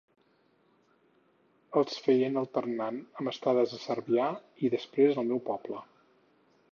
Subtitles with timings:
[1.81, 4.31] Els feien alternant amb estades a Cervià
[4.69, 5.85] i després al meu poble.